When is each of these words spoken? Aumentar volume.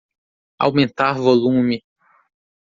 Aumentar 0.67 1.15
volume. 1.21 1.77